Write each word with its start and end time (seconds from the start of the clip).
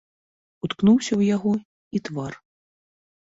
Уткнуўся 0.67 1.09
ў 1.19 1.23
яго 1.35 1.53
і 1.99 2.01
твар. 2.09 2.33